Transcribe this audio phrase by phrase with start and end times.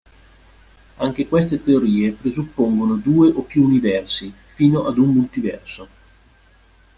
[0.97, 5.87] Anche queste teorie presuppongono due o più universi, fino ad un multiverso.